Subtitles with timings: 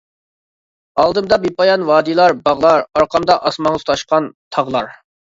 [1.01, 4.89] ئالدىمدا بىپايان ۋادىلار، باغلار، ئارقامدا ئاسمانغا تۇتاشقان تاغلار.